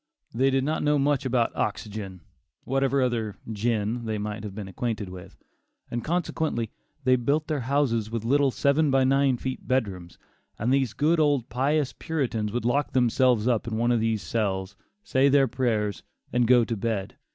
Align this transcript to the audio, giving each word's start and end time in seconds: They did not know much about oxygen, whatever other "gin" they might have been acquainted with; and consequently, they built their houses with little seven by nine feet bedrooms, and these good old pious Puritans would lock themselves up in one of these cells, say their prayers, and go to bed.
They 0.33 0.49
did 0.49 0.63
not 0.63 0.81
know 0.81 0.97
much 0.97 1.25
about 1.27 1.55
oxygen, 1.55 2.21
whatever 2.63 3.03
other 3.03 3.35
"gin" 3.51 4.05
they 4.07 4.17
might 4.17 4.43
have 4.43 4.55
been 4.55 4.67
acquainted 4.67 5.09
with; 5.09 5.37
and 5.91 6.03
consequently, 6.03 6.71
they 7.03 7.15
built 7.15 7.45
their 7.47 7.59
houses 7.59 8.09
with 8.09 8.25
little 8.25 8.49
seven 8.49 8.89
by 8.89 9.03
nine 9.03 9.37
feet 9.37 9.67
bedrooms, 9.67 10.17
and 10.57 10.73
these 10.73 10.93
good 10.93 11.19
old 11.19 11.49
pious 11.49 11.93
Puritans 11.93 12.51
would 12.51 12.65
lock 12.65 12.93
themselves 12.93 13.47
up 13.47 13.67
in 13.67 13.77
one 13.77 13.91
of 13.91 13.99
these 13.99 14.23
cells, 14.23 14.75
say 15.03 15.29
their 15.29 15.47
prayers, 15.47 16.01
and 16.33 16.47
go 16.47 16.65
to 16.65 16.75
bed. 16.75 17.15